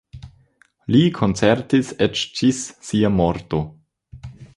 Li 0.93 1.01
koncertis 1.17 1.91
eĉ 2.05 2.23
ĝis 2.39 2.63
sia 2.89 3.13
morto. 3.19 3.61